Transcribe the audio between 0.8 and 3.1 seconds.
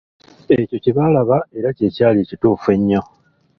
kye baalaba era kye kyali ekituufu ennyo.